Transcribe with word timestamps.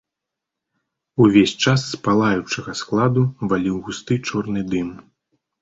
Увесь 1.25 1.53
час 1.65 1.83
з 1.91 1.99
палаючага 2.09 2.71
складу 2.81 3.21
валіў 3.53 3.75
густы 3.89 4.21
чорны 4.27 4.61
дым. 4.73 4.89